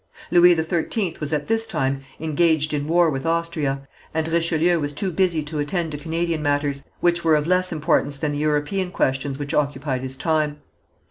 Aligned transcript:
Louis 0.31 0.55
XIII 0.55 1.15
was 1.19 1.31
at 1.31 1.45
this 1.45 1.67
time 1.67 2.01
engaged 2.19 2.73
in 2.73 2.87
war 2.87 3.11
with 3.11 3.23
Austria, 3.23 3.87
and 4.15 4.27
Richelieu 4.27 4.79
was 4.79 4.93
too 4.93 5.11
busy 5.11 5.43
to 5.43 5.59
attend 5.59 5.91
to 5.91 5.99
Canadian 5.99 6.41
matters, 6.41 6.83
which 7.01 7.23
were 7.23 7.35
of 7.35 7.45
less 7.45 7.71
importance 7.71 8.17
than 8.17 8.31
the 8.31 8.39
European 8.39 8.89
questions 8.89 9.37
which 9.37 9.53
occupied 9.53 10.01
his 10.01 10.17
time. 10.17 10.57